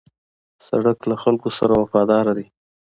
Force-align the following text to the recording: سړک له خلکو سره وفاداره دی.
سړک 0.67 0.97
له 1.09 1.15
خلکو 1.23 1.49
سره 1.57 1.73
وفاداره 1.81 2.31
دی. 2.37 2.47